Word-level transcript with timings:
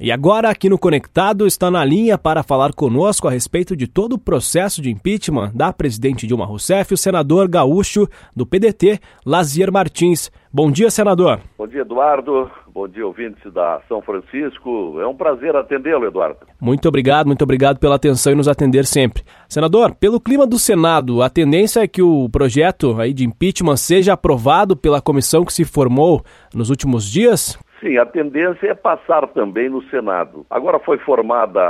E 0.00 0.12
agora, 0.12 0.48
aqui 0.48 0.68
no 0.68 0.78
Conectado, 0.78 1.44
está 1.44 1.72
na 1.72 1.84
linha 1.84 2.16
para 2.16 2.44
falar 2.44 2.72
conosco 2.72 3.26
a 3.26 3.32
respeito 3.32 3.74
de 3.74 3.88
todo 3.88 4.12
o 4.12 4.18
processo 4.18 4.80
de 4.80 4.92
impeachment 4.92 5.50
da 5.52 5.72
presidente 5.72 6.24
Dilma 6.24 6.46
Rousseff, 6.46 6.94
o 6.94 6.96
senador 6.96 7.48
gaúcho 7.48 8.06
do 8.34 8.46
PDT, 8.46 9.00
Lazier 9.26 9.72
Martins. 9.72 10.30
Bom 10.52 10.70
dia, 10.70 10.88
senador. 10.88 11.40
Bom 11.58 11.66
dia, 11.66 11.80
Eduardo. 11.80 12.48
Bom 12.72 12.86
dia, 12.86 13.04
ouvintes 13.04 13.52
da 13.52 13.80
São 13.88 14.00
Francisco. 14.00 15.00
É 15.00 15.06
um 15.08 15.16
prazer 15.16 15.56
atendê-lo, 15.56 16.06
Eduardo. 16.06 16.46
Muito 16.60 16.86
obrigado, 16.86 17.26
muito 17.26 17.42
obrigado 17.42 17.80
pela 17.80 17.96
atenção 17.96 18.32
e 18.32 18.36
nos 18.36 18.46
atender 18.46 18.86
sempre. 18.86 19.24
Senador, 19.48 19.96
pelo 19.96 20.20
clima 20.20 20.46
do 20.46 20.60
Senado, 20.60 21.22
a 21.22 21.28
tendência 21.28 21.80
é 21.80 21.88
que 21.88 22.02
o 22.02 22.28
projeto 22.28 23.00
aí 23.00 23.12
de 23.12 23.24
impeachment 23.24 23.76
seja 23.76 24.12
aprovado 24.12 24.76
pela 24.76 25.02
comissão 25.02 25.44
que 25.44 25.52
se 25.52 25.64
formou 25.64 26.22
nos 26.54 26.70
últimos 26.70 27.04
dias? 27.10 27.58
Sim, 27.80 27.96
a 27.96 28.04
tendência 28.04 28.68
é 28.68 28.74
passar 28.74 29.26
também 29.28 29.68
no 29.68 29.82
Senado. 29.84 30.44
Agora 30.50 30.78
foi 30.80 30.98
formada, 30.98 31.60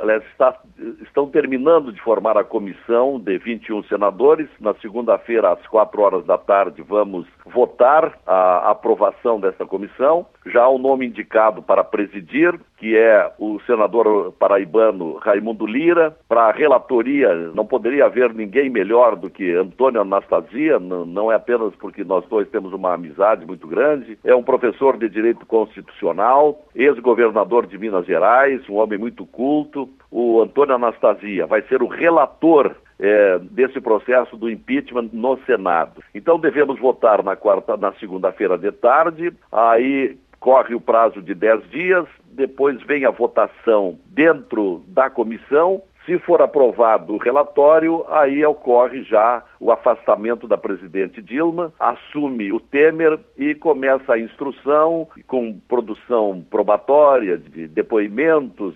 aliás, 0.00 0.22
está, 0.30 0.56
estão 1.02 1.28
terminando 1.28 1.92
de 1.92 2.00
formar 2.00 2.36
a 2.36 2.44
comissão 2.44 3.18
de 3.18 3.36
21 3.38 3.82
senadores. 3.84 4.48
Na 4.60 4.74
segunda-feira, 4.74 5.52
às 5.52 5.66
quatro 5.66 6.02
horas 6.02 6.24
da 6.24 6.38
tarde, 6.38 6.82
vamos 6.82 7.26
votar 7.46 8.16
a 8.26 8.70
aprovação 8.70 9.40
dessa 9.40 9.66
comissão. 9.66 10.26
Já 10.46 10.62
há 10.62 10.68
o 10.68 10.76
um 10.76 10.78
nome 10.78 11.06
indicado 11.06 11.62
para 11.62 11.82
presidir, 11.82 12.58
que 12.78 12.96
é 12.96 13.30
o 13.38 13.60
senador 13.66 14.32
paraibano 14.38 15.16
Raimundo 15.18 15.66
Lira. 15.66 16.16
Para 16.28 16.44
a 16.44 16.52
relatoria, 16.52 17.34
não 17.54 17.66
poderia 17.66 18.06
haver 18.06 18.32
ninguém 18.32 18.70
melhor 18.70 19.16
do 19.16 19.28
que 19.28 19.52
Antônio 19.52 20.00
Anastasia, 20.00 20.78
não 20.78 21.30
é 21.30 21.34
apenas 21.34 21.74
porque 21.76 22.04
nós 22.04 22.24
dois 22.26 22.48
temos 22.48 22.72
uma 22.72 22.94
amizade 22.94 23.44
muito 23.44 23.66
grande. 23.66 24.18
É 24.24 24.34
um 24.34 24.42
professor 24.42 24.96
de 24.96 25.08
direito 25.08 25.39
constitucional, 25.46 26.60
ex-governador 26.74 27.66
de 27.66 27.78
Minas 27.78 28.06
Gerais, 28.06 28.68
um 28.68 28.76
homem 28.76 28.98
muito 28.98 29.26
culto. 29.26 29.88
O 30.10 30.40
Antônio 30.40 30.74
Anastasia 30.74 31.46
vai 31.46 31.62
ser 31.62 31.82
o 31.82 31.86
relator 31.86 32.74
é, 32.98 33.38
desse 33.38 33.80
processo 33.80 34.36
do 34.36 34.50
impeachment 34.50 35.08
no 35.12 35.38
Senado. 35.44 36.02
Então 36.14 36.38
devemos 36.38 36.78
votar 36.78 37.22
na 37.22 37.34
quarta, 37.36 37.76
na 37.76 37.92
segunda-feira 37.94 38.58
de 38.58 38.70
tarde, 38.72 39.32
aí 39.50 40.16
corre 40.38 40.74
o 40.74 40.80
prazo 40.80 41.20
de 41.20 41.34
10 41.34 41.70
dias, 41.70 42.06
depois 42.32 42.80
vem 42.82 43.04
a 43.04 43.10
votação 43.10 43.98
dentro 44.06 44.82
da 44.88 45.10
comissão 45.10 45.82
se 46.06 46.18
for 46.20 46.40
aprovado 46.40 47.14
o 47.14 47.18
relatório, 47.18 48.04
aí 48.08 48.44
ocorre 48.44 49.02
já 49.02 49.42
o 49.58 49.70
afastamento 49.70 50.48
da 50.48 50.56
presidente 50.56 51.20
Dilma, 51.20 51.72
assume 51.78 52.52
o 52.52 52.58
Temer 52.58 53.18
e 53.36 53.54
começa 53.54 54.14
a 54.14 54.18
instrução 54.18 55.06
com 55.26 55.58
produção 55.68 56.44
probatória 56.50 57.36
de 57.36 57.68
depoimentos. 57.68 58.74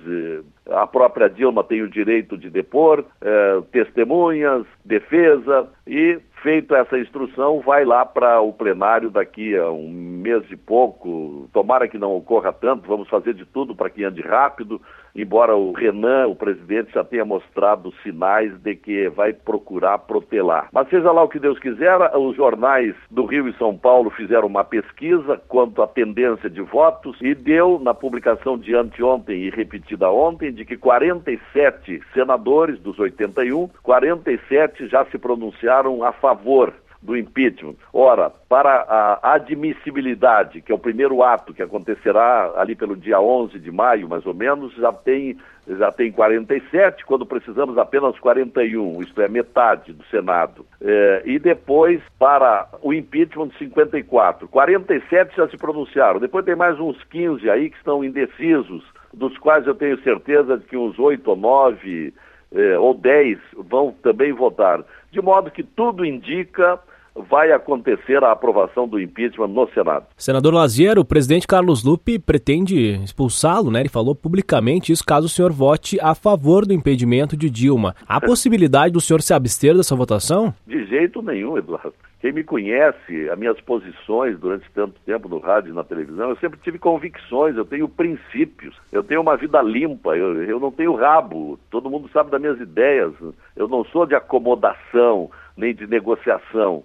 A 0.71 0.87
própria 0.87 1.29
Dilma 1.29 1.65
tem 1.65 1.83
o 1.83 1.89
direito 1.89 2.37
de 2.37 2.51
depor, 2.51 3.05
eh, 3.21 3.63
testemunhas, 3.73 4.67
defesa 4.85 5.69
e 5.87 6.21
feita 6.45 6.77
essa 6.77 6.99
instrução, 6.99 7.61
vai 7.61 7.87
lá 7.87 8.05
para 8.05 8.39
o 8.43 8.53
plenário 8.53 9.11
daqui 9.11 9.57
a 9.57 9.71
um 9.71 9.89
mês 9.89 10.45
e 10.51 10.57
pouco. 10.57 11.49
Tomara 11.55 11.89
que 11.89 11.97
não 11.97 12.15
ocorra 12.15 12.53
tanto, 12.53 12.87
vamos 12.87 13.09
fazer 13.09 13.33
de 13.33 13.47
tudo 13.47 13.75
para 13.75 13.89
que 13.89 14.05
ande 14.05 14.21
rápido, 14.21 14.81
embora 15.15 15.57
o 15.57 15.73
Renan, 15.73 16.27
o 16.29 16.37
presidente, 16.37 16.93
já 16.93 17.05
tenha 17.05 17.25
mostrado 17.25 17.93
sinais 18.03 18.53
de 18.59 18.75
que 18.75 19.09
vai 19.09 19.33
procurar 19.33 19.99
protelar. 19.99 20.69
Mas 20.73 20.89
seja 20.89 21.13
lá 21.13 21.23
o 21.23 21.29
que 21.29 21.39
Deus 21.39 21.59
quiser, 21.59 21.99
os 22.17 22.37
jornais 22.37 22.95
do 23.11 23.25
Rio 23.25 23.49
e 23.49 23.57
São 23.57 23.77
Paulo 23.77 24.11
fizeram 24.11 24.47
uma 24.47 24.65
pesquisa 24.65 25.41
quanto 25.49 25.83
à 25.83 25.87
tendência 25.87 26.51
de 26.51 26.61
votos 26.61 27.17
e 27.21 27.35
deu, 27.35 27.79
na 27.79 27.95
publicação 27.95 28.59
de 28.59 28.75
anteontem 28.75 29.43
e 29.43 29.51
repetida 29.51 30.11
ontem, 30.11 30.53
de 30.53 30.65
que 30.65 30.77
47 30.77 32.03
senadores 32.13 32.79
dos 32.81 32.99
81, 32.99 33.69
47 33.83 34.89
já 34.89 35.05
se 35.07 35.19
pronunciaram 35.19 36.03
a 36.03 36.13
favor 36.13 36.73
do 37.05 37.17
impeachment. 37.17 37.77
Ora, 37.93 38.31
para 38.49 38.87
a 38.89 39.35
admissibilidade, 39.35 40.63
que 40.63 40.73
é 40.73 40.75
o 40.75 40.79
primeiro 40.79 41.23
ato 41.23 41.53
que 41.53 41.63
acontecerá 41.63 42.53
ali 42.57 42.75
pelo 42.75 42.97
dia 42.97 43.21
11 43.21 43.59
de 43.59 43.71
maio, 43.71 44.09
mais 44.09 44.25
ou 44.25 44.35
menos, 44.35 44.75
já 44.75 44.93
tem 44.93 45.37
já 45.67 45.91
tem 45.91 46.13
47, 46.13 47.07
quando 47.07 47.25
precisamos 47.25 47.79
apenas 47.79 48.19
41, 48.19 49.01
isto 49.01 49.19
é, 49.23 49.29
metade 49.29 49.95
do 49.95 50.05
Senado. 50.09 50.67
É, 50.79 51.23
e 51.25 51.39
depois, 51.39 52.03
para 52.19 52.69
o 52.83 52.93
impeachment, 52.93 53.51
54. 53.59 54.47
47 54.47 55.35
já 55.35 55.49
se 55.49 55.57
pronunciaram. 55.57 56.21
Depois 56.21 56.45
tem 56.45 56.55
mais 56.55 56.79
uns 56.79 57.03
15 57.05 57.49
aí 57.49 57.71
que 57.71 57.79
estão 57.79 58.05
indecisos, 58.05 58.85
dos 59.13 59.39
quais 59.39 59.67
eu 59.67 59.75
tenho 59.75 59.99
certeza 60.03 60.59
de 60.59 60.65
que 60.65 60.77
uns 60.77 60.99
8 60.99 61.31
ou 61.31 61.37
9 61.37 62.13
é, 62.55 62.79
ou 62.79 62.93
10 62.93 63.39
vão 63.57 63.95
também 64.03 64.33
votar. 64.33 64.85
De 65.11 65.23
modo 65.23 65.51
que 65.51 65.63
tudo 65.63 66.05
indica 66.05 66.79
vai 67.15 67.53
acontecer 67.53 68.23
a 68.25 68.33
aprovação 68.33 68.89
do 68.89 69.01
impeachment 69.01 69.49
no 69.49 69.69
Senado. 69.71 70.07
Senador 70.17 70.53
Lazier, 70.53 70.99
o 70.99 71.05
presidente 71.05 71.47
Carlos 71.47 71.85
Lupe 71.85 72.19
pretende 72.19 73.01
expulsá-lo, 73.03 73.71
né? 73.71 73.81
Ele 73.81 73.89
falou 73.89 74.15
publicamente 74.15 74.93
isso 74.93 75.05
caso 75.05 75.27
o 75.27 75.31
senhor 75.31 75.53
vote 75.53 75.99
a 76.01 76.15
favor 76.15 76.67
do 76.67 76.73
impedimento 76.75 77.37
de 77.37 77.49
Dilma. 77.49 77.95
Há 78.07 78.21
possibilidade 78.25 78.93
do 78.93 79.01
senhor 79.01 79.23
se 79.23 79.33
abster 79.33 79.77
dessa 79.77 79.95
votação? 79.95 80.53
De 80.67 80.85
jeito 80.87 81.23
nenhum, 81.23 81.57
Eduardo. 81.57 81.95
Quem 82.21 82.33
me 82.33 82.43
conhece, 82.43 83.29
as 83.29 83.39
minhas 83.39 83.61
posições 83.61 84.39
durante 84.41 84.65
tanto 84.75 84.95
tempo 85.05 85.29
no 85.29 85.39
rádio 85.39 85.71
e 85.71 85.75
na 85.75 85.85
televisão, 85.85 86.31
eu 86.31 86.37
sempre 86.37 86.59
tive 86.65 86.79
convicções, 86.79 87.55
eu 87.55 87.67
tenho 87.67 87.87
princípios, 87.87 88.75
eu 88.91 89.05
tenho 89.05 89.21
uma 89.21 89.37
vida 89.37 89.61
limpa, 89.61 90.17
eu, 90.17 90.43
eu 90.43 90.59
não 90.59 90.71
tenho 90.71 90.95
rabo, 90.95 91.59
todo 91.71 91.91
mundo 91.91 92.09
sabe 92.11 92.31
das 92.31 92.41
minhas 92.41 92.59
ideias, 92.59 93.13
eu 93.55 93.69
não 93.69 93.85
sou 93.85 94.07
de 94.07 94.15
acomodação 94.15 95.31
nem 95.55 95.75
de 95.75 95.87
negociação. 95.87 96.83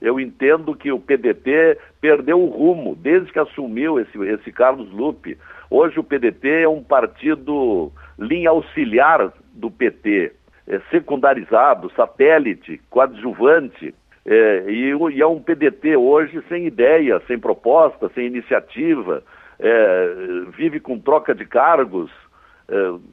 Eu 0.00 0.18
entendo 0.18 0.74
que 0.74 0.90
o 0.90 0.98
PDT 0.98 1.78
perdeu 2.00 2.40
o 2.40 2.46
rumo 2.46 2.96
desde 2.96 3.32
que 3.32 3.38
assumiu 3.38 4.00
esse, 4.00 4.18
esse 4.18 4.50
Carlos 4.50 4.90
Lupe. 4.90 5.36
Hoje 5.70 6.00
o 6.00 6.04
PDT 6.04 6.62
é 6.62 6.68
um 6.68 6.82
partido 6.82 7.92
linha 8.18 8.50
auxiliar 8.50 9.32
do 9.52 9.70
PT, 9.70 10.32
é 10.66 10.80
secundarizado, 10.90 11.92
satélite, 11.94 12.80
coadjuvante. 12.88 13.94
É, 14.24 14.64
e, 14.68 14.92
e, 14.92 15.22
é 15.22 15.26
um 15.26 15.40
PDT 15.40 15.96
hoje 15.96 16.42
sem 16.48 16.66
ideia, 16.66 17.20
sem 17.26 17.38
proposta, 17.38 18.10
sem 18.14 18.26
iniciativa, 18.26 19.22
é, 19.58 20.14
vive 20.56 20.80
com 20.80 20.98
troca 20.98 21.34
de 21.34 21.44
cargos, 21.44 22.10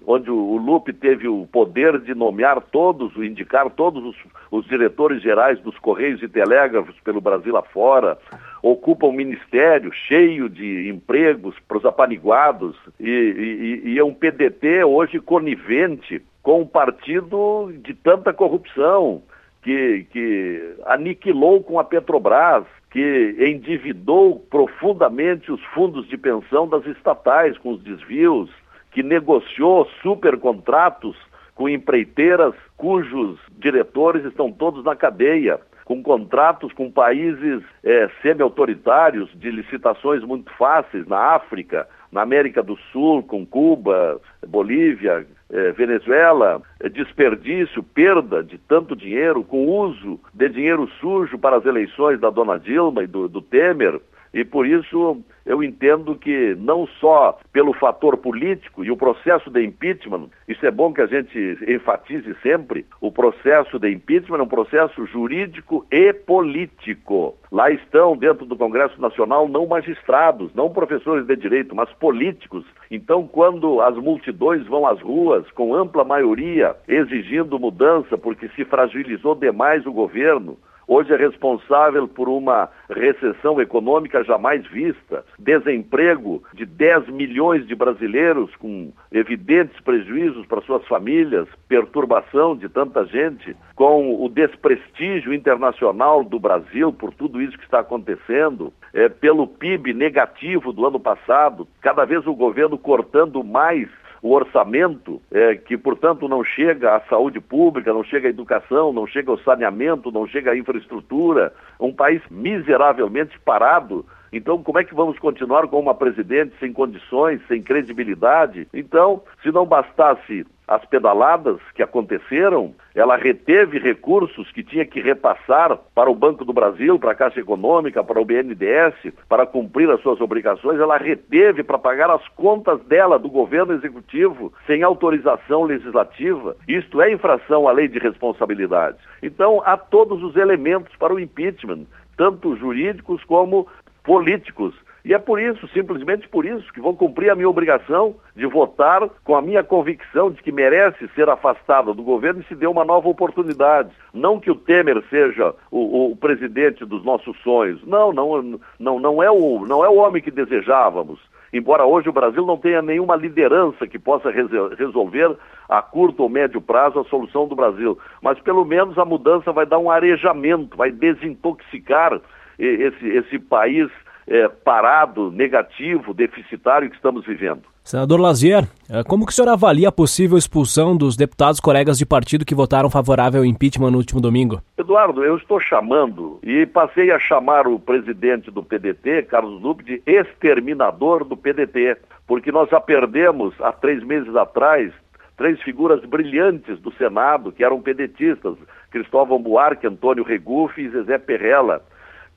onde 0.06 0.29
o, 0.29 0.35
o 0.35 0.57
Lupe 0.57 0.94
teve 0.94 1.28
o 1.28 1.47
poder 1.51 2.00
de 2.00 2.13
nomear 2.13 2.62
todos, 2.62 3.16
indicar 3.18 3.69
todos 3.72 4.03
os, 4.03 4.16
os, 4.51 4.68
diretores 4.68 5.22
gerais 5.22 5.59
dos 5.62 5.78
Correios 5.79 6.22
e 6.22 6.28
Telégrafos 6.28 6.95
pelo 7.03 7.19
Brasil 7.19 7.57
afora, 7.57 8.17
ocupa 8.62 9.07
um 9.07 9.12
ministério 9.12 9.91
cheio 9.91 10.47
de 10.47 10.90
empregos 10.90 11.56
para 11.67 11.78
os 11.78 11.85
apaniguados, 11.85 12.75
e, 13.00 13.09
e, 13.09 13.90
e 13.94 14.00
é 14.00 14.03
um 14.03 14.13
PDT 14.13 14.84
hoje 14.84 15.19
conivente 15.19 16.22
com 16.44 16.62
um 16.62 16.67
partido 16.67 17.73
de 17.84 17.94
tanta 17.94 18.31
corrupção, 18.31 19.22
que, 19.63 20.06
que 20.12 20.75
aniquilou 20.85 21.62
com 21.62 21.78
a 21.78 21.84
Petrobras, 21.84 22.63
que 22.90 23.35
endividou 23.38 24.40
profundamente 24.50 25.51
os 25.51 25.62
fundos 25.73 26.07
de 26.07 26.17
pensão 26.17 26.67
das 26.67 26.85
estatais 26.85 27.57
com 27.57 27.72
os 27.72 27.84
desvios, 27.84 28.50
que 28.92 29.03
negociou 29.03 29.88
supercontratos 30.02 31.16
com 31.56 31.68
empreiteiras 31.68 32.53
cujos 32.75 33.40
diretores 33.58 34.24
estão 34.25 34.52
todos 34.52 34.84
na 34.84 34.96
cadeia, 34.96 35.59
com 35.86 36.03
contratos 36.03 36.74
com 36.74 36.92
países 36.92 37.64
é, 37.84 38.09
semi-autoritários 38.22 39.30
de 39.34 39.50
licitações 39.50 40.24
muito 40.24 40.52
fáceis 40.53 41.08
na 41.08 41.36
África, 41.36 41.88
na 42.12 42.22
América 42.22 42.62
do 42.62 42.78
Sul, 42.92 43.24
com 43.24 43.46
Cuba, 43.46 44.20
Bolívia, 44.47 45.26
eh, 45.50 45.72
Venezuela, 45.72 46.61
eh, 46.79 46.90
desperdício, 46.90 47.82
perda 47.82 48.44
de 48.44 48.58
tanto 48.58 48.96
dinheiro, 48.96 49.44
com 49.44 49.66
uso 49.66 50.20
de 50.34 50.50
dinheiro 50.50 50.90
sujo 51.00 51.38
para 51.38 51.56
as 51.58 51.66
eleições 51.66 52.20
da 52.20 52.29
dona 52.29 52.59
Dilma 52.59 53.03
e 53.03 53.08
do, 53.08 53.29
do 53.29 53.41
Temer. 53.41 54.02
E 54.37 54.45
por 54.45 54.67
isso 54.67 55.23
eu 55.47 55.63
entendo 55.63 56.13
que 56.13 56.53
não 56.59 56.85
só 56.99 57.39
pelo 57.51 57.73
fator 57.73 58.16
político 58.17 58.85
e 58.85 58.91
o 58.91 58.95
processo 58.95 59.49
de 59.49 59.66
impeachment, 59.66 60.29
isso 60.47 60.63
é 60.63 60.69
bom 60.69 60.93
que 60.93 61.01
a 61.01 61.07
gente 61.07 61.57
enfatize 61.67 62.35
sempre, 62.43 62.85
o 63.01 63.11
processo 63.11 63.79
de 63.79 63.91
impeachment 63.91 64.37
é 64.37 64.43
um 64.43 64.47
processo 64.47 65.07
jurídico 65.07 65.87
e 65.89 66.13
político. 66.13 67.35
Lá 67.51 67.72
estão, 67.72 68.16
dentro 68.16 68.45
do 68.45 68.55
Congresso 68.55 69.01
Nacional, 69.01 69.49
não 69.49 69.66
magistrados, 69.66 70.53
não 70.53 70.69
professores 70.69 71.25
de 71.25 71.35
direito, 71.35 71.75
mas 71.75 71.91
políticos. 71.93 72.63
Então, 72.91 73.25
quando 73.25 73.81
as 73.81 73.95
multidões 73.95 74.67
vão 74.67 74.85
às 74.85 75.01
ruas 75.01 75.49
com 75.49 75.73
ampla 75.73 76.03
maioria 76.03 76.75
exigindo 76.87 77.57
mudança 77.57 78.19
porque 78.19 78.49
se 78.49 78.63
fragilizou 78.66 79.34
demais 79.34 79.84
o 79.87 79.91
governo, 79.91 80.59
hoje 80.87 81.13
é 81.13 81.17
responsável 81.17 82.07
por 82.07 82.29
uma 82.29 82.69
recessão 82.89 83.59
econômica 83.59 84.23
jamais 84.23 84.66
vista, 84.67 85.25
desemprego 85.37 86.41
de 86.53 86.66
10 86.66 87.09
milhões 87.09 87.67
de 87.67 87.75
brasileiros 87.75 88.55
com 88.55 88.91
evidentes 89.11 89.79
prejuízos 89.81 90.45
para 90.45 90.61
suas 90.61 90.85
famílias, 90.87 91.47
perturbação 91.67 92.55
de 92.55 92.69
tanta 92.69 93.05
gente, 93.05 93.55
com 93.75 94.23
o 94.23 94.29
desprestígio 94.29 95.34
internacional 95.34 96.23
do 96.23 96.39
Brasil 96.39 96.93
por 96.93 97.13
tudo 97.13 97.41
isso 97.41 97.57
que 97.57 97.66
está 97.66 97.79
acontecendo, 97.79 98.73
é, 98.93 99.09
pelo 99.09 99.47
PIB 99.47 99.93
negativo 99.93 100.72
do 100.72 100.85
ano 100.85 100.99
passado, 100.99 101.67
cada 101.81 102.05
vez 102.05 102.25
o 102.25 102.34
governo 102.34 102.78
cortando 102.78 103.43
mais 103.43 103.89
o 104.22 104.34
orçamento, 104.34 105.22
é, 105.31 105.55
que, 105.55 105.78
portanto, 105.78 106.28
não 106.28 106.43
chega 106.43 106.96
à 106.96 107.02
saúde 107.02 107.40
pública, 107.40 107.93
não 107.93 108.03
chega 108.03 108.28
à 108.28 108.29
educação, 108.29 108.91
não 108.91 109.05
chega 109.05 109.31
ao 109.31 109.40
saneamento, 109.40 110.11
não 110.11 110.28
chega 110.28 110.52
à 110.52 110.58
infraestrutura, 110.58 111.53
um 111.79 111.93
país 111.93 112.22
miseravelmente 112.29 113.40
parado. 113.40 114.05
Então, 114.32 114.62
como 114.62 114.79
é 114.79 114.84
que 114.84 114.96
vamos 114.96 115.18
continuar 115.20 115.68
com 115.68 115.79
uma 115.79 115.96
presidente 115.96 116.53
sem 116.59 116.74
condições, 116.74 117.41
sem 117.47 117.62
credibilidade? 117.62 118.68
Então, 118.74 119.22
se 119.41 119.52
não 119.52 119.66
bastasse 119.66 120.46
as 120.68 120.84
pedaladas 120.85 121.58
que 121.74 121.82
aconteceram, 121.82 122.76
ela 122.94 123.16
reteve 123.16 123.79
recursos 123.79 124.52
que 124.52 124.62
tinha 124.62 124.85
que 124.85 125.00
repassar 125.00 125.78
para 125.96 126.12
o 126.12 126.16
Banco 126.16 126.44
do 126.44 126.52
Brasil, 126.52 127.00
para 127.00 127.14
a 127.14 127.16
Caixa 127.16 127.40
Econômica, 127.40 128.03
para 128.03 128.20
o 128.20 128.26
BNDES, 128.26 129.14
para 129.29 129.46
cumprir 129.46 129.90
as 129.90 130.02
suas 130.02 130.20
obrigações, 130.20 130.78
ela 130.78 130.97
reteve 130.97 131.64
para 131.64 131.78
pagar 131.78 132.09
as 132.09 132.28
contas 132.30 132.82
dela, 132.82 133.18
do 133.18 133.30
governo 133.30 133.73
executivo, 133.73 134.52
sem 134.66 134.84
autorização 134.84 135.64
legislativa. 135.64 136.58
Isto 136.68 137.02
é 137.02 137.14
infração 137.14 137.68
à 137.68 137.72
lei 137.72 137.88
de 137.88 138.00
responsabilidade. 138.00 138.97
Então, 139.23 139.62
há 139.66 139.78
todos 139.78 140.22
os 140.22 140.35
elementos 140.35 140.94
para 140.97 141.14
o 141.14 141.20
impeachment, 141.20 141.85
tanto 142.18 142.58
jurídicos 142.58 143.23
como 143.23 143.68
políticos. 144.08 144.74
E 145.04 145.14
é 145.14 145.20
por 145.20 145.40
isso, 145.40 145.68
simplesmente 145.70 146.28
por 146.30 146.46
isso, 146.46 146.72
que 146.74 146.82
vou 146.82 146.96
cumprir 146.96 147.30
a 147.30 147.36
minha 147.36 147.50
obrigação 147.50 148.16
de 148.36 148.46
votar 148.46 149.08
com 149.24 149.36
a 149.36 149.42
minha 149.42 149.64
convicção 149.64 150.32
de 150.32 150.42
que 150.42 150.52
merece 150.52 151.08
ser 151.09 151.30
afastado 151.30 151.94
do 151.94 152.04
governo 152.04 152.42
e 152.42 152.46
se 152.46 152.56
dê 152.56 152.68
uma 152.68 152.84
nova 152.84 153.08
oportunidade. 153.08 153.90
Não 154.14 154.40
que 154.40 154.50
o 154.50 154.56
Temer 154.56 155.02
seja 155.09 155.54
o, 155.70 156.12
o 156.12 156.16
presidente 156.16 156.86
dos 156.86 157.04
nossos 157.04 157.38
sonhos. 157.42 157.86
Não, 157.86 158.12
não, 158.12 158.59
não, 158.80 159.00
não, 159.00 159.24
é 159.24 159.30
o, 159.30 159.66
não 159.66 159.84
é 159.84 159.90
o 159.90 159.96
homem 159.96 160.22
que 160.22 160.32
desejávamos. 160.32 161.20
Embora 161.54 161.86
hoje 161.86 162.09
o 162.09 162.14
Brasil 162.14 162.46
não 162.46 162.58
tenha 162.58 162.82
nenhuma 162.82 163.16
liderança 163.16 163.88
que 163.88 163.98
possa 163.98 164.30
resolver 164.30 165.38
a 165.70 165.82
curto 165.82 166.24
ou 166.24 166.30
médio 166.30 166.62
prazo 166.62 167.00
a 167.00 167.06
solução 167.06 167.48
do 167.48 167.56
Brasil. 167.56 167.98
Mas 168.22 168.40
pelo 168.40 168.66
menos 168.66 168.98
a 168.98 169.06
mudança 169.06 169.52
vai 169.54 169.66
dar 169.66 169.80
um 169.80 169.90
arejamento, 169.90 170.76
vai 170.76 170.92
desintoxicar 170.92 172.20
esse, 172.64 173.08
esse 173.08 173.40
país 173.40 173.90
é, 174.28 174.48
parado, 174.48 175.32
negativo, 175.32 176.14
deficitário 176.14 176.90
que 176.90 176.96
estamos 176.96 177.26
vivendo. 177.26 177.62
Senador 177.84 178.20
Lazier, 178.20 178.68
é, 178.90 179.02
como 179.04 179.26
que 179.26 179.32
o 179.32 179.36
senhor 179.36 179.50
avalia 179.50 179.88
a 179.88 179.92
possível 179.92 180.38
expulsão 180.38 180.98
dos 180.98 181.16
deputados 181.16 181.62
colegas 181.62 181.98
de 181.98 182.06
partido 182.06 182.44
que 182.44 182.54
votaram 182.54 182.90
favorável 182.90 183.40
ao 183.40 183.46
impeachment 183.46 183.92
no 183.92 183.98
último 183.98 184.20
domingo? 184.20 184.62
Eduardo, 184.78 185.24
eu 185.24 185.38
estou 185.38 185.58
chamando 185.59 186.38
e 186.44 186.66
passei 186.66 187.12
a 187.12 187.20
chamar 187.20 187.66
o 187.66 187.80
presidente 187.80 188.52
do 188.52 188.62
PDT, 188.62 189.24
Carlos 189.24 189.62
Lupe, 189.62 189.86
de 189.86 190.02
exterminador 190.06 191.24
do 191.24 191.38
PDT, 191.38 191.98
porque 192.28 192.52
nós 192.52 192.70
já 192.70 192.82
perdemos 192.82 193.54
há 193.62 193.72
três 193.72 194.04
meses 194.04 194.36
atrás 194.36 194.92
três 195.38 195.62
figuras 195.62 196.04
brilhantes 196.04 196.80
do 196.80 196.92
Senado 196.94 197.52
que 197.52 197.64
eram 197.64 197.80
pedetistas, 197.80 198.56
Cristóvão 198.90 199.40
Buarque, 199.40 199.86
Antônio 199.86 200.24
Regufe 200.24 200.82
e 200.82 200.90
Zezé 200.90 201.20
Perrella. 201.20 201.82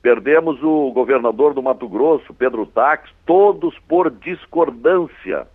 Perdemos 0.01 0.61
o 0.63 0.91
governador 0.91 1.53
do 1.53 1.61
Mato 1.61 1.87
Grosso, 1.87 2.33
Pedro 2.33 2.65
Tax, 2.65 3.09
todos 3.25 3.77
por 3.87 4.09
discordância, 4.09 5.47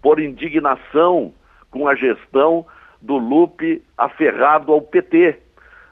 por 0.00 0.20
indignação 0.20 1.32
com 1.70 1.88
a 1.88 1.94
gestão 1.96 2.64
do 3.02 3.16
Lupe 3.16 3.82
aferrado 3.96 4.72
ao 4.72 4.80
PT, 4.80 5.38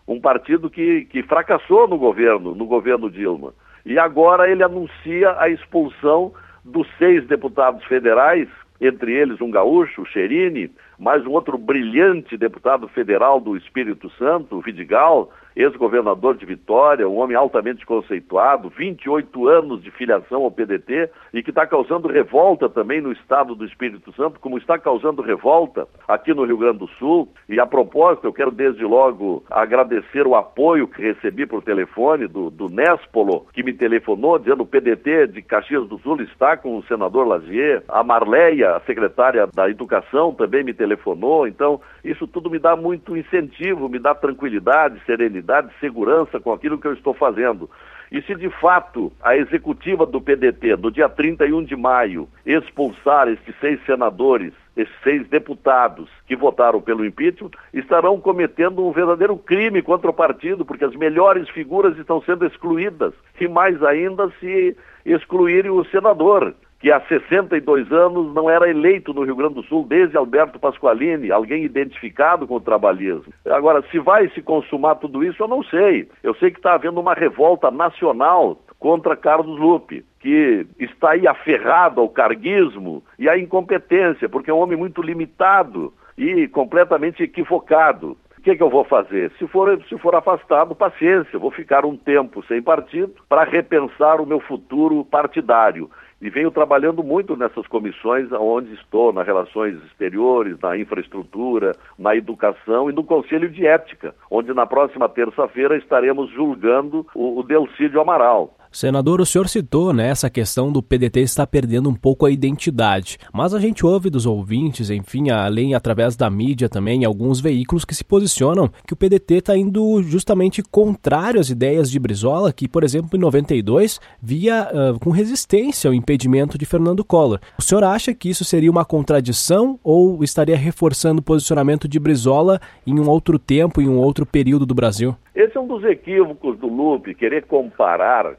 um 0.07 0.21
partido 0.21 0.71
que, 0.71 1.05
que 1.07 1.23
fracassou 1.25 1.89
no 1.89 1.99
governo, 1.99 2.55
no 2.55 2.65
governo 2.65 3.11
Dilma. 3.11 3.53
E 3.85 3.99
agora 3.99 4.49
ele 4.49 4.63
anuncia 4.63 5.35
a 5.39 5.49
expulsão 5.49 6.33
dos 6.65 6.89
seis 6.99 7.27
deputados 7.27 7.85
federais, 7.85 8.49
entre 8.81 9.13
eles 9.13 9.41
um 9.41 9.51
gaúcho, 9.51 10.03
o 10.03 10.07
Cherini, 10.07 10.71
mais 10.99 11.25
um 11.27 11.31
outro 11.31 11.57
brilhante 11.59 12.37
deputado 12.37 12.89
federal 12.89 13.41
do 13.41 13.57
Espírito 13.57 14.11
Santo, 14.11 14.57
o 14.57 14.61
Vidigal, 14.61 15.31
ex-governador 15.57 16.37
de 16.37 16.45
Vitória, 16.45 17.09
um 17.09 17.17
homem 17.17 17.37
altamente 17.37 17.87
conceituado, 17.87 18.69
28 18.69 19.49
anos 19.49 19.83
de 19.83 19.91
filiação 19.91 20.43
ao 20.43 20.51
PDT 20.51 21.11
e 21.33 21.43
que 21.43 21.51
está 21.51 21.67
causando 21.67 22.09
revolta 22.09 22.69
também 22.69 23.01
no 23.01 23.11
estado 23.11 23.55
do 23.55 23.65
Espírito 23.65 24.13
Santo, 24.13 24.39
como 24.39 24.59
está 24.59 24.79
causando 24.79 25.23
revolta 25.23 25.89
aqui 26.07 26.35
no 26.35 26.45
Rio 26.45 26.59
Grande 26.59 26.79
do 26.79 26.89
Sul. 26.99 27.29
E 27.49 27.59
a 27.59 27.67
propósito, 27.67 28.27
eu 28.27 28.33
quero 28.33 28.51
desde 28.51 28.85
logo 28.85 29.43
agradecer 29.51 30.27
o 30.27 30.35
apoio 30.35 30.87
que 30.87 31.01
recebi 31.01 31.47
por 31.47 31.63
telefone 31.63 32.27
do, 32.27 32.51
do 32.51 32.69
Néspolo, 32.69 33.47
que 33.53 33.63
me 33.63 33.73
telefonou 33.73 34.39
dizendo 34.39 34.63
o 34.63 34.67
PDT 34.67 35.29
de 35.29 35.43
Caxias 35.43 35.89
do 35.89 35.99
Sul 35.99 36.21
está 36.21 36.57
com 36.57 36.77
o 36.77 36.83
senador 36.85 37.27
Lazier, 37.27 37.83
a 37.89 38.03
Marleia, 38.03 38.77
a 38.77 38.81
secretária 38.81 39.47
da 39.55 39.69
Educação, 39.71 40.35
também 40.35 40.63
me 40.63 40.75
telefonou. 40.75 41.47
Então, 41.47 41.81
isso 42.11 42.27
tudo 42.27 42.49
me 42.49 42.59
dá 42.59 42.77
muito 42.77 43.17
incentivo, 43.17 43.89
me 43.89 43.99
dá 43.99 44.15
tranquilidade, 44.15 45.03
serenidade 45.05 45.71
segurança 45.81 46.39
com 46.41 46.53
aquilo 46.53 46.79
que 46.79 46.87
eu 46.87 46.93
estou 46.93 47.13
fazendo. 47.13 47.69
E 48.11 48.23
se 48.23 48.35
de 48.35 48.49
fato 48.49 49.13
a 49.21 49.37
executiva 49.37 50.07
do 50.07 50.21
PDT, 50.21 50.77
do 50.77 50.91
dia 50.91 51.09
31 51.09 51.65
de 51.65 51.75
maio, 51.75 52.29
expulsar 52.45 53.29
esses 53.29 53.55
seis 53.61 53.85
senadores, 53.85 54.53
esses 54.77 54.95
seis 55.03 55.27
deputados 55.29 56.09
que 56.27 56.37
votaram 56.37 56.81
pelo 56.81 57.05
impeachment, 57.05 57.51
estarão 57.75 58.21
cometendo 58.21 58.87
um 58.87 58.93
verdadeiro 58.93 59.37
crime 59.37 59.83
contra 59.83 60.11
o 60.11 60.15
partido, 60.15 60.65
porque 60.65 60.85
as 60.85 60.95
melhores 60.95 61.49
figuras 61.49 61.99
estão 61.99 62.23
sendo 62.23 62.47
excluídas. 62.47 63.13
E 63.41 63.49
mais 63.49 63.83
ainda 63.83 64.31
se 64.39 64.77
excluírem 65.05 65.71
o 65.71 65.85
senador 65.87 66.55
que 66.79 66.93
há 66.93 67.01
62 67.01 67.91
anos 67.91 68.35
não 68.35 68.51
era 68.51 68.69
eleito 68.69 69.15
no 69.15 69.25
Rio 69.25 69.37
Grande 69.37 69.55
do 69.55 69.63
Sul 69.65 69.87
desde 69.89 70.17
Alberto 70.17 70.59
Pasqualini, 70.59 71.31
alguém 71.31 71.65
identificado 71.65 72.47
com 72.47 72.57
o 72.57 72.61
trabalhismo. 72.61 73.33
Agora, 73.47 73.83
se 73.91 73.99
vai 73.99 74.29
se 74.31 74.43
consumar 74.43 74.97
tudo 74.97 75.25
isso, 75.25 75.43
eu 75.43 75.49
não 75.49 75.63
sei. 75.65 76.09
Eu 76.23 76.35
sei 76.35 76.51
que 76.51 76.59
está 76.59 76.75
havendo 76.75 77.01
uma 77.01 77.15
revolta 77.15 77.71
nacional 77.71 78.61
contra 78.79 79.17
Carlos 79.17 79.59
Lupe, 79.59 80.05
que 80.21 80.67
está 80.79 81.13
aí 81.13 81.27
aferrado 81.27 82.01
ao 82.01 82.09
carguismo 82.09 83.03
e 83.19 83.29
à 83.29 83.39
incompetência, 83.39 84.29
porque 84.29 84.51
é 84.51 84.55
um 84.55 84.61
homem 84.61 84.77
muito 84.77 85.01
limitado 85.01 85.93
e 86.17 86.47
completamente 86.49 87.23
equivocado. 87.23 88.17
O 88.39 88.43
que, 88.43 88.55
que 88.55 88.63
eu 88.63 88.71
vou 88.71 88.85
fazer? 88.85 89.33
Se 89.39 89.47
for, 89.49 89.83
se 89.89 89.99
for 89.99 90.15
afastado, 90.15 90.75
paciência, 90.75 91.39
vou 91.39 91.51
ficar 91.51 91.85
um 91.85 91.97
tempo 91.97 92.45
sem 92.47 92.63
partido 92.63 93.15
para 93.29 93.43
repensar 93.45 94.21
o 94.21 94.27
meu 94.27 94.39
futuro 94.39 95.05
partidário 95.05 95.91
e 96.21 96.31
venho 96.31 96.51
trabalhando 96.51 97.03
muito 97.03 97.37
nessas 97.37 97.67
comissões 97.67 98.31
onde 98.33 98.73
estou, 98.75 99.13
nas 99.13 99.27
relações 99.27 99.77
exteriores, 99.85 100.59
na 100.61 100.77
infraestrutura, 100.77 101.73
na 101.99 102.17
educação 102.17 102.89
e 102.89 102.93
no 102.93 103.05
Conselho 103.05 103.51
de 103.51 103.67
Ética, 103.67 104.15
onde 104.31 104.53
na 104.55 104.67
próxima 104.67 105.09
terça-feira 105.09 105.77
estaremos 105.77 106.31
julgando 106.31 107.07
o, 107.15 107.41
o 107.41 107.43
Delcídio 107.43 108.01
Amaral. 108.01 108.57
Senador, 108.77 109.23
o 109.23 109.25
senhor 109.25 109.49
citou 109.49 109.91
né, 109.91 110.09
essa 110.09 110.29
questão 110.29 110.71
do 110.71 110.83
PDT 110.83 111.21
estar 111.21 111.47
perdendo 111.47 111.89
um 111.89 111.95
pouco 111.95 112.27
a 112.27 112.31
identidade, 112.31 113.17
mas 113.33 113.55
a 113.55 113.59
gente 113.59 113.87
ouve 113.87 114.11
dos 114.11 114.27
ouvintes, 114.27 114.91
enfim, 114.91 115.31
além 115.31 115.75
através 115.75 116.15
da 116.15 116.29
mídia 116.29 116.69
também, 116.69 117.03
alguns 117.03 117.41
veículos 117.41 117.87
que 117.87 117.95
se 117.95 118.05
posicionam 118.05 118.71
que 118.87 118.93
o 118.93 118.97
PDT 118.97 119.37
está 119.37 119.57
indo 119.57 120.03
justamente 120.03 120.63
contrário 120.63 121.41
às 121.41 121.49
ideias 121.49 121.91
de 121.91 121.99
Brizola, 121.99 122.53
que, 122.53 122.69
por 122.69 122.85
exemplo, 122.85 123.17
em 123.17 123.19
92 123.19 123.99
via 124.21 124.69
uh, 124.71 125.01
com 125.01 125.09
resistência 125.09 125.89
ao 125.89 125.95
impedimento 125.95 126.59
de 126.59 126.67
Fernando 126.67 127.03
Collor. 127.03 127.41
O 127.59 127.63
senhor 127.63 127.83
acha 127.83 128.13
que 128.13 128.29
isso 128.29 128.45
seria 128.45 128.71
uma 128.71 128.85
contradição 128.85 129.81
ou 129.83 130.23
estaria 130.23 130.55
reforçando 130.55 131.21
o 131.21 131.25
posicionamento 131.25 131.89
de 131.89 131.99
Brizola 131.99 132.61
em 132.87 133.01
um 133.01 133.09
outro 133.09 133.39
tempo, 133.39 133.81
em 133.81 133.89
um 133.89 133.97
outro 133.97 134.27
período 134.27 134.67
do 134.67 134.75
Brasil? 134.75 135.17
Esse 135.35 135.57
é 135.57 135.61
um 135.61 135.67
dos 135.67 135.83
equívocos 135.83 136.59
do 136.59 136.67
Lupe, 136.67 137.15
querer 137.15 137.47
comparar 137.47 138.37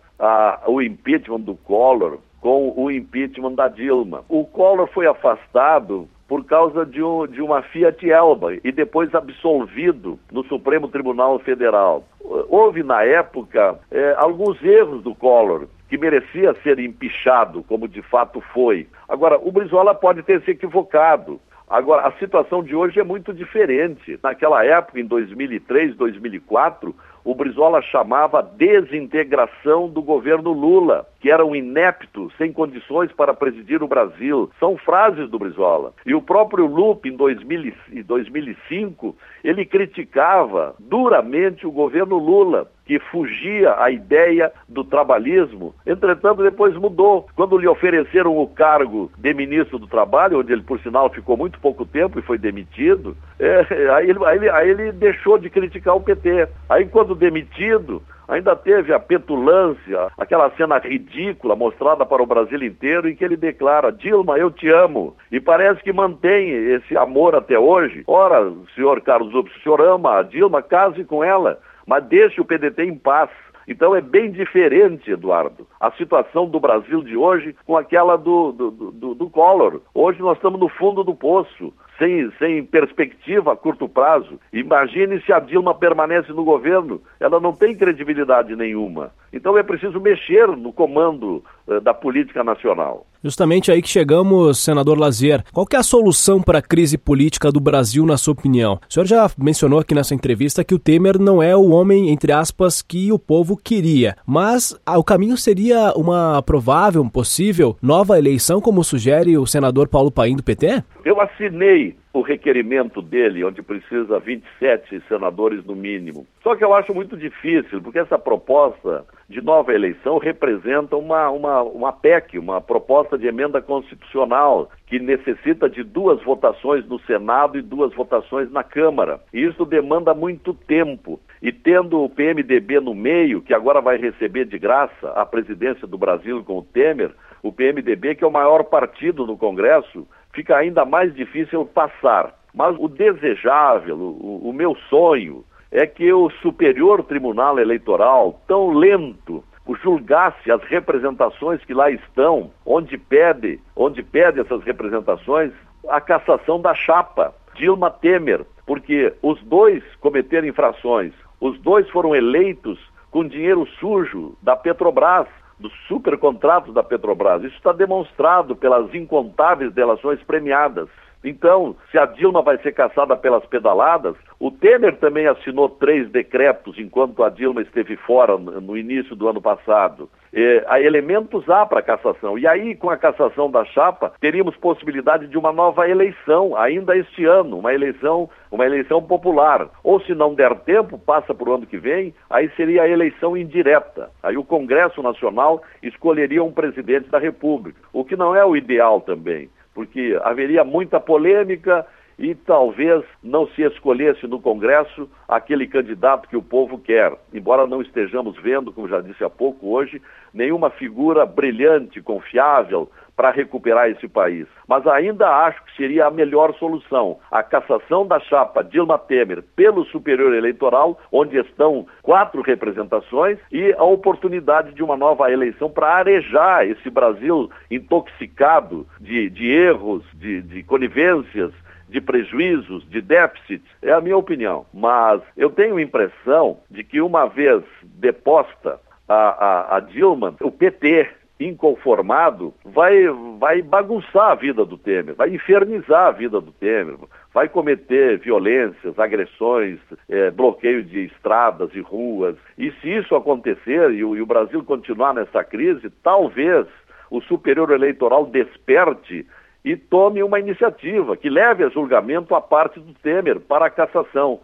o 0.68 0.82
impeachment 0.82 1.42
do 1.42 1.56
Collor 1.56 2.20
com 2.42 2.74
o 2.76 2.92
impeachment 2.92 3.54
da 3.54 3.68
Dilma. 3.68 4.24
O 4.30 4.46
Collor 4.46 4.88
foi 4.88 5.08
afastado 5.08 6.08
por 6.28 6.46
causa 6.46 6.86
de, 6.86 7.02
um, 7.02 7.26
de, 7.26 7.42
uma 7.42 7.62
Fiat 7.62 8.10
Elba 8.10 8.56
e 8.64 8.72
depois 8.72 9.14
absolvido 9.16 10.20
no 10.32 10.44
Supremo 10.44 10.88
Tribunal 10.88 11.40
Federal. 11.40 12.04
Houve, 12.50 12.84
na 12.84 13.04
época, 13.04 13.80
é, 13.90 14.16
alguns 14.18 14.62
erros 14.62 15.02
do 15.04 15.16
Collor, 15.16 15.68
que 15.90 15.98
merecia 15.98 16.54
ser 16.64 16.80
empichado, 16.80 17.64
como 17.64 17.88
de 17.88 18.02
fato 18.02 18.42
foi. 18.54 18.88
Agora, 19.08 19.40
o 19.42 19.52
Brizola 19.52 19.96
pode 19.96 20.22
ter 20.24 20.42
se 20.42 20.52
equivocado. 20.52 21.40
Agora, 21.70 22.08
a 22.08 22.12
situação 22.14 22.62
de 22.62 22.76
hoje 22.76 23.00
é 23.00 23.04
muito 23.04 23.34
diferente. 23.34 24.20
Naquela 24.22 24.66
época, 24.66 25.00
em 25.00 25.06
2003, 25.06 25.96
2004, 25.96 26.94
o 27.28 27.36
Brizola 27.36 27.82
chamava 27.82 28.42
desintegração 28.42 29.90
do 29.90 30.02
governo 30.02 30.54
Lula, 30.54 31.06
que 31.20 31.30
era 31.30 31.46
um 31.46 31.54
inepto, 31.54 32.32
sem 32.38 32.54
condições 32.54 33.12
para 33.12 33.34
presidir 33.34 33.84
o 33.84 33.88
Brasil. 33.88 34.50
São 34.58 34.78
frases 34.78 35.30
do 35.30 35.38
Brizola. 35.38 35.92
E 36.06 36.16
o 36.16 36.22
próprio 36.22 36.66
Lupe, 36.66 37.10
em 37.10 37.18
2005, 37.18 39.16
ele 39.44 39.66
criticava 39.66 40.74
duramente 40.80 41.68
o 41.68 41.72
governo 41.72 42.18
Lula, 42.18 42.72
que 42.88 43.00
fugia 43.00 43.76
à 43.78 43.92
ideia 43.92 44.50
do 44.68 44.82
trabalhismo. 44.82 45.76
Entretanto, 45.86 46.42
depois 46.42 46.74
mudou. 46.76 47.28
Quando 47.36 47.58
lhe 47.58 47.68
ofereceram 47.68 48.38
o 48.38 48.48
cargo 48.48 49.12
de 49.18 49.34
ministro 49.34 49.78
do 49.78 49.88
Trabalho, 49.88 50.40
onde 50.40 50.54
ele, 50.54 50.64
por 50.64 50.80
sinal, 50.80 51.10
ficou 51.10 51.36
muito 51.36 51.60
pouco 51.60 51.86
tempo 51.86 52.18
e 52.18 52.22
foi 52.22 52.38
demitido, 52.38 53.16
é, 53.38 53.60
aí, 53.92 54.10
ele, 54.10 54.26
aí, 54.26 54.50
aí 54.50 54.70
ele 54.70 54.92
deixou 54.94 55.38
de 55.38 55.50
criticar 55.50 55.98
o 55.98 56.02
PT. 56.02 56.48
Aí, 56.70 56.86
quando 56.86 57.14
demitido, 57.14 58.02
ainda 58.28 58.56
teve 58.56 58.94
a 58.94 59.00
petulância, 59.00 60.08
aquela 60.18 60.50
cena 60.52 60.78
ridícula 60.78 61.56
mostrada 61.56 62.06
para 62.06 62.22
o 62.22 62.26
Brasil 62.26 62.62
inteiro 62.64 63.10
em 63.10 63.16
que 63.16 63.24
ele 63.24 63.38
declara: 63.38 63.92
Dilma, 63.92 64.38
eu 64.38 64.52
te 64.52 64.70
amo. 64.70 65.16
E 65.32 65.40
parece 65.40 65.82
que 65.82 65.94
mantém 65.94 66.50
esse 66.74 66.96
amor 66.98 67.36
até 67.36 67.58
hoje. 67.58 68.04
Ora, 68.08 68.52
senhor 68.76 69.02
Carlos 69.02 69.34
Ups, 69.34 69.56
o 69.56 69.60
senhor 69.62 69.82
ama 69.82 70.20
a 70.20 70.24
Dilma, 70.24 70.62
case 70.62 71.04
com 71.04 71.24
ela, 71.24 71.60
mas 71.88 72.04
deixe 72.04 72.40
o 72.42 72.46
PDT 72.46 72.84
em 72.84 72.96
paz. 72.96 73.30
Então 73.68 73.96
é 73.96 74.02
bem 74.02 74.32
diferente, 74.32 75.12
Eduardo, 75.12 75.68
a 75.80 75.92
situação 75.92 76.48
do 76.48 76.60
Brasil 76.60 77.04
de 77.04 77.18
hoje 77.18 77.56
com 77.66 77.76
aquela 77.76 78.16
do, 78.18 78.52
do, 78.52 78.72
do, 78.72 79.16
do 79.16 79.30
Collor. 79.30 79.82
Hoje 79.94 80.22
nós 80.22 80.38
estamos 80.38 80.60
no 80.60 80.70
fundo 80.70 81.04
do 81.04 81.16
poço 81.16 81.74
sem, 81.98 82.32
sem 82.40 82.64
perspectiva 82.64 83.52
a 83.52 83.58
curto 83.58 83.90
prazo. 83.90 84.40
Imagine 84.54 85.22
se 85.22 85.34
a 85.34 85.40
Dilma 85.40 85.74
permanece 85.74 86.32
no 86.32 86.44
governo, 86.44 87.02
ela 87.20 87.40
não 87.40 87.52
tem 87.52 87.76
credibilidade 87.76 88.56
nenhuma. 88.56 89.12
Então 89.34 89.58
é 89.58 89.64
preciso 89.64 90.00
mexer 90.00 90.48
no 90.48 90.72
comando 90.72 91.44
uh, 91.68 91.82
da 91.82 91.94
política 91.94 92.44
nacional. 92.44 93.06
Justamente 93.24 93.72
aí 93.72 93.82
que 93.82 93.90
chegamos, 93.90 94.60
senador 94.60 94.98
Lazier. 94.98 95.44
Qual 95.52 95.66
é 95.74 95.78
a 95.78 95.84
solução 95.84 96.42
para 96.42 96.60
a 96.60 96.62
crise 96.62 96.98
política 96.98 97.52
do 97.52 97.60
Brasil, 97.60 98.06
na 98.06 98.18
sua 98.18 98.34
opinião? 98.34 98.80
O 98.90 98.94
senhor 98.94 99.06
já 99.06 99.30
mencionou 99.38 99.80
aqui 99.80 99.94
nessa 99.94 100.16
entrevista 100.16 100.64
que 100.64 100.76
o 100.76 100.80
Temer 100.80 101.20
não 101.20 101.42
é 101.42 101.56
o 101.56 101.70
homem, 101.70 102.10
entre 102.10 102.32
aspas, 102.32 102.82
que 102.82 103.12
o 103.12 103.20
povo 103.20 103.58
queria. 103.58 104.16
Mas 104.26 104.80
ah, 104.86 104.98
o 104.98 105.04
caminho 105.04 105.38
seria 105.38 105.94
uma 105.96 106.42
provável, 106.42 107.04
possível, 107.10 107.76
nova 107.82 108.18
eleição, 108.18 108.62
como 108.62 108.84
sugere 108.84 109.38
o 109.38 109.46
senador 109.46 109.88
Paulo 109.88 110.12
Paim 110.12 110.36
do 110.36 110.44
PT? 110.44 110.84
Eu 111.04 111.20
assinei 111.22 111.96
o 112.18 112.22
requerimento 112.22 113.02
dele, 113.02 113.44
onde 113.44 113.62
precisa 113.62 114.20
27 114.20 115.02
senadores 115.08 115.64
no 115.66 115.76
mínimo. 115.76 116.26
Só 116.42 116.56
que 116.56 116.64
eu 116.64 116.74
acho 116.74 116.94
muito 116.94 117.16
difícil, 117.16 117.82
porque 117.82 118.00
essa 118.00 118.18
proposta 118.18 119.06
de 119.30 119.42
nova 119.42 119.74
eleição 119.74 120.18
representa 120.18 120.96
uma, 120.96 121.30
uma, 121.30 121.62
uma 121.62 121.94
PEC, 121.94 122.40
uma 122.40 122.62
proposta 122.62 123.18
de 123.18 123.28
emenda 123.28 123.62
constitucional, 123.62 124.70
que 124.88 125.00
necessita 125.00 125.70
de 125.70 125.84
duas 125.84 126.24
votações 126.24 126.88
no 126.88 127.00
Senado 127.02 127.58
e 127.58 127.62
duas 127.62 127.94
votações 127.94 128.50
na 128.52 128.64
Câmara. 128.64 129.20
E 129.34 129.44
isso 129.44 129.66
demanda 129.66 130.14
muito 130.14 130.54
tempo. 130.54 131.20
E 131.42 131.52
tendo 131.52 132.04
o 132.04 132.10
PMDB 132.10 132.80
no 132.80 132.96
meio, 132.96 133.42
que 133.42 133.54
agora 133.54 133.82
vai 133.82 133.98
receber 133.98 134.46
de 134.46 134.58
graça 134.58 135.12
a 135.12 135.26
presidência 135.26 135.86
do 135.86 135.98
Brasil 135.98 136.44
com 136.44 136.60
o 136.60 136.64
Temer, 136.64 137.12
o 137.44 137.52
PMDB, 137.52 138.16
que 138.16 138.24
é 138.24 138.28
o 138.28 138.32
maior 138.32 138.64
partido 138.64 139.26
no 139.26 139.38
Congresso, 139.38 140.08
fica 140.38 140.56
ainda 140.56 140.86
mais 140.86 141.16
difícil 141.16 141.66
passar. 141.66 142.32
Mas 142.54 142.76
o 142.78 142.88
desejável, 142.88 143.98
o, 143.98 144.50
o 144.50 144.54
meu 144.54 144.76
sonho, 144.88 145.44
é 145.72 145.88
que 145.88 146.14
o 146.14 146.30
Superior 146.42 147.04
Tribunal 147.04 147.58
Eleitoral, 147.58 148.40
tão 148.48 148.70
lento, 148.70 149.44
julgasse 149.84 150.52
as 150.52 150.62
representações 150.64 151.64
que 151.66 151.74
lá 151.74 151.90
estão, 151.90 152.52
onde 152.64 153.00
pede, 153.00 153.60
onde 153.76 154.04
pede 154.04 154.40
essas 154.40 154.64
representações, 154.64 155.52
a 155.90 156.00
cassação 156.00 156.62
da 156.62 156.74
chapa 156.76 157.34
Dilma 157.56 157.90
Temer, 157.90 158.46
porque 158.66 159.14
os 159.24 159.42
dois 159.44 159.84
cometeram 160.00 160.48
infrações, 160.48 161.14
os 161.42 161.60
dois 161.62 161.90
foram 161.90 162.16
eleitos 162.16 162.80
com 163.10 163.28
dinheiro 163.28 163.68
sujo 163.80 164.38
da 164.44 164.56
Petrobras, 164.56 165.28
dos 165.60 165.74
supercontratos 165.88 166.74
da 166.74 166.84
Petrobras. 166.84 167.44
Isso 167.44 167.56
está 167.56 167.72
demonstrado 167.72 168.56
pelas 168.56 168.94
incontáveis 168.94 169.74
delações 169.74 170.22
premiadas. 170.24 170.88
Então, 171.24 171.76
se 171.92 171.98
a 171.98 172.06
Dilma 172.06 172.42
vai 172.42 172.58
ser 172.60 172.74
caçada 172.74 173.16
pelas 173.16 173.46
pedaladas, 173.48 174.16
o 174.40 174.52
Temer 174.52 174.98
também 174.98 175.28
assinou 175.28 175.68
três 175.68 176.10
decretos 176.10 176.78
enquanto 176.78 177.24
a 177.24 177.30
Dilma 177.30 177.62
esteve 177.62 177.96
fora 177.96 178.38
no 178.38 178.78
início 178.78 179.16
do 179.16 179.28
ano 179.28 179.42
passado. 179.42 180.10
É, 180.34 180.64
há 180.68 180.82
elementos 180.82 181.50
há 181.50 181.66
para 181.66 181.82
cassação. 181.82 182.38
E 182.38 182.48
aí, 182.48 182.76
com 182.76 182.90
a 182.90 182.98
cassação 182.98 183.50
da 183.50 183.64
chapa, 183.66 184.14
teríamos 184.20 184.56
possibilidade 184.56 185.28
de 185.28 185.38
uma 185.38 185.52
nova 185.52 185.90
eleição, 185.90 186.56
ainda 186.56 186.98
este 186.98 187.26
ano, 187.26 187.60
uma 187.60 187.74
eleição, 187.74 188.30
uma 188.52 188.66
eleição 188.66 189.02
popular. 189.02 189.70
Ou 189.84 190.00
se 190.02 190.14
não 190.14 190.34
der 190.34 190.54
tempo, 190.60 190.98
passa 190.98 191.34
para 191.34 191.50
o 191.50 191.54
ano 191.56 191.66
que 191.66 191.78
vem, 191.78 192.14
aí 192.30 192.50
seria 192.56 192.84
a 192.84 192.90
eleição 192.90 193.38
indireta. 193.38 194.10
Aí 194.22 194.38
o 194.38 194.44
Congresso 194.44 195.02
Nacional 195.02 195.62
escolheria 195.82 196.44
um 196.44 196.52
presidente 196.52 197.10
da 197.10 197.20
República, 197.20 197.80
o 197.94 198.04
que 198.04 198.16
não 198.16 198.36
é 198.36 198.46
o 198.46 198.56
ideal 198.56 199.02
também 199.02 199.50
porque 199.78 200.20
haveria 200.24 200.64
muita 200.64 201.00
polêmica 201.00 201.86
e 202.18 202.34
talvez 202.34 203.04
não 203.24 203.48
se 203.50 203.62
escolhesse 203.64 204.26
no 204.28 204.42
Congresso 204.42 205.10
aquele 205.28 205.68
candidato 205.68 206.28
que 206.28 206.38
o 206.38 206.42
povo 206.42 206.80
quer. 206.80 207.14
Embora 207.34 207.68
não 207.68 207.82
estejamos 207.82 208.36
vendo, 208.42 208.72
como 208.72 208.88
já 208.88 209.02
disse 209.02 209.24
há 209.24 209.30
pouco 209.30 209.70
hoje, 209.70 210.02
nenhuma 210.34 210.70
figura 210.70 211.26
brilhante, 211.26 212.02
confiável, 212.02 212.90
para 213.18 213.32
recuperar 213.32 213.90
esse 213.90 214.08
país. 214.08 214.46
Mas 214.68 214.86
ainda 214.86 215.28
acho 215.28 215.64
que 215.66 215.76
seria 215.76 216.06
a 216.06 216.12
melhor 216.12 216.54
solução 216.60 217.18
a 217.32 217.42
cassação 217.42 218.06
da 218.06 218.20
chapa 218.20 218.64
Dilma 218.64 219.00
Temer 219.00 219.44
pelo 219.56 219.84
Superior 219.86 220.36
Eleitoral, 220.36 221.00
onde 221.12 221.38
estão 221.38 221.88
quatro 222.04 222.44
representações, 222.44 223.40
e 223.52 223.74
a 223.74 223.84
oportunidade 223.84 224.74
de 224.74 224.84
uma 224.84 224.96
nova 224.96 225.32
eleição 225.32 225.68
para 225.70 225.96
arejar 225.96 226.68
esse 226.68 226.90
Brasil 226.92 227.50
intoxicado 227.72 228.86
de, 229.02 229.30
de 229.32 229.48
erros, 229.48 230.04
de, 230.14 230.44
de 230.44 230.64
conivências, 230.64 231.52
de 231.88 232.02
prejuízos, 232.02 232.88
de 232.90 233.02
déficits, 233.02 233.68
é 233.82 233.92
a 233.92 234.02
minha 234.02 234.18
opinião. 234.18 234.66
Mas 234.74 235.22
eu 235.36 235.50
tenho 235.50 235.78
a 235.78 235.82
impressão 235.82 236.60
de 236.70 236.84
que 236.84 237.02
uma 237.02 237.26
vez 237.28 237.64
deposta 237.84 238.80
a, 239.08 239.16
a, 239.16 239.78
a 239.78 239.80
Dilma, 239.80 240.36
o 240.42 240.52
PT 240.52 241.10
inconformado 241.40 242.54
vai, 242.66 243.08
vai 243.38 243.62
bagunçar 243.62 244.32
a 244.32 244.36
vida 244.36 244.66
do 244.66 244.78
Temer, 244.78 245.16
vai 245.16 245.30
infernizar 245.30 246.08
a 246.08 246.12
vida 246.12 246.42
do 246.42 246.52
Temer, 246.52 246.96
vai 247.34 247.48
cometer 247.48 248.18
violências, 248.18 248.98
agressões, 248.98 249.80
é, 250.10 250.32
bloqueio 250.32 250.84
de 250.84 251.06
estradas 251.06 251.70
e 251.76 251.80
ruas. 251.80 252.36
E 252.58 252.72
se 252.82 252.90
isso 252.90 253.16
acontecer 253.16 253.92
e 253.92 254.04
o, 254.04 254.16
e 254.16 254.22
o 254.22 254.26
Brasil 254.26 254.64
continuar 254.64 255.14
nessa 255.14 255.44
crise, 255.44 255.90
talvez 256.02 256.66
o 257.10 257.22
Superior 257.22 257.72
Eleitoral 257.72 258.26
desperte 258.26 259.26
e 259.72 259.76
tome 259.76 260.24
uma 260.24 260.40
iniciativa 260.40 261.18
que 261.18 261.30
leve 261.30 261.64
a 261.64 261.70
julgamento 261.70 262.34
a 262.34 262.40
parte 262.40 262.80
do 262.80 262.94
Temer 262.94 263.40
para 263.42 263.66
a 263.66 263.70
cassação. 263.70 264.40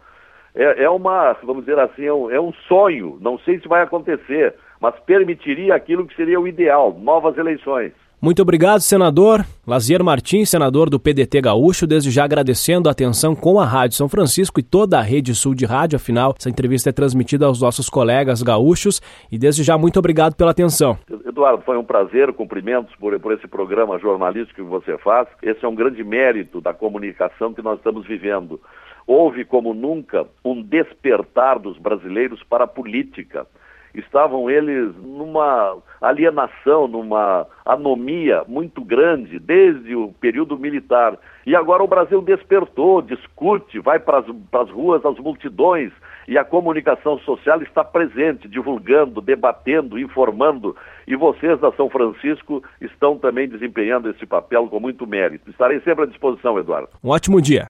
É, 0.54 0.84
é 0.84 0.90
uma, 0.90 1.32
vamos 1.42 1.64
dizer 1.64 1.78
assim, 1.78 2.04
é 2.04 2.12
um, 2.12 2.30
é 2.30 2.38
um 2.38 2.52
sonho, 2.68 3.16
não 3.22 3.38
sei 3.38 3.58
se 3.58 3.66
vai 3.66 3.82
acontecer, 3.82 4.54
mas 4.80 4.94
permitiria 5.00 5.74
aquilo 5.74 6.06
que 6.06 6.14
seria 6.14 6.38
o 6.38 6.46
ideal, 6.46 6.92
novas 6.92 7.38
eleições. 7.38 7.92
Muito 8.24 8.40
obrigado, 8.40 8.80
senador. 8.80 9.44
Lazier 9.66 10.02
Martins, 10.02 10.48
senador 10.48 10.88
do 10.88 10.98
PDT 10.98 11.42
Gaúcho, 11.42 11.86
desde 11.86 12.10
já 12.10 12.24
agradecendo 12.24 12.88
a 12.88 12.92
atenção 12.92 13.36
com 13.36 13.60
a 13.60 13.66
Rádio 13.66 13.98
São 13.98 14.08
Francisco 14.08 14.58
e 14.58 14.62
toda 14.62 14.98
a 14.98 15.02
rede 15.02 15.34
sul 15.34 15.54
de 15.54 15.66
rádio. 15.66 15.96
Afinal, 15.96 16.34
essa 16.34 16.48
entrevista 16.48 16.88
é 16.88 16.92
transmitida 16.92 17.44
aos 17.44 17.60
nossos 17.60 17.90
colegas 17.90 18.42
gaúchos 18.42 19.02
e 19.30 19.36
desde 19.36 19.62
já 19.62 19.76
muito 19.76 19.98
obrigado 19.98 20.36
pela 20.36 20.52
atenção. 20.52 20.96
Eduardo, 21.26 21.62
foi 21.66 21.76
um 21.76 21.84
prazer, 21.84 22.32
cumprimentos 22.32 22.96
por, 22.96 23.20
por 23.20 23.34
esse 23.34 23.46
programa 23.46 23.98
jornalístico 23.98 24.62
que 24.62 24.70
você 24.70 24.96
faz. 24.96 25.28
Esse 25.42 25.62
é 25.62 25.68
um 25.68 25.74
grande 25.74 26.02
mérito 26.02 26.62
da 26.62 26.72
comunicação 26.72 27.52
que 27.52 27.60
nós 27.60 27.76
estamos 27.76 28.06
vivendo. 28.06 28.58
Houve, 29.06 29.44
como 29.44 29.74
nunca, 29.74 30.26
um 30.42 30.62
despertar 30.62 31.58
dos 31.58 31.76
brasileiros 31.76 32.42
para 32.44 32.64
a 32.64 32.68
política 32.68 33.46
estavam 33.94 34.50
eles 34.50 34.94
numa 35.02 35.76
alienação, 36.00 36.88
numa 36.88 37.46
anomia 37.64 38.42
muito 38.46 38.82
grande 38.82 39.38
desde 39.38 39.94
o 39.94 40.12
período 40.20 40.58
militar. 40.58 41.16
E 41.46 41.54
agora 41.54 41.82
o 41.82 41.88
Brasil 41.88 42.20
despertou, 42.20 43.00
discute, 43.02 43.78
vai 43.78 43.98
para 43.98 44.18
as 44.18 44.70
ruas, 44.70 45.04
as 45.04 45.18
multidões, 45.18 45.92
e 46.26 46.38
a 46.38 46.44
comunicação 46.44 47.18
social 47.20 47.62
está 47.62 47.84
presente, 47.84 48.48
divulgando, 48.48 49.20
debatendo, 49.20 49.98
informando. 49.98 50.74
E 51.06 51.14
vocês 51.14 51.60
da 51.60 51.70
São 51.72 51.90
Francisco 51.90 52.62
estão 52.80 53.18
também 53.18 53.46
desempenhando 53.46 54.08
esse 54.08 54.24
papel 54.24 54.66
com 54.68 54.80
muito 54.80 55.06
mérito. 55.06 55.50
Estarei 55.50 55.80
sempre 55.80 56.04
à 56.04 56.06
disposição, 56.06 56.58
Eduardo. 56.58 56.88
Um 57.02 57.10
ótimo 57.10 57.42
dia. 57.42 57.62